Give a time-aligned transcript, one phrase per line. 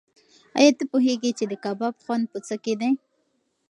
[0.57, 2.89] ایا ته پوهېږې چې د کباب خوند په څه کې دی؟